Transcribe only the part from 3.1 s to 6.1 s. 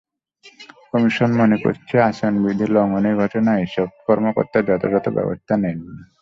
ঘটনায় এসব কর্মকর্তা যথাযথ ব্যবস্থা নেননি।